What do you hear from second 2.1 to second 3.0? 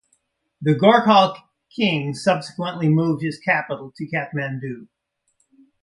subsequently